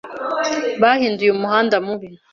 [0.81, 2.07] Bahinduye umuhanda mubi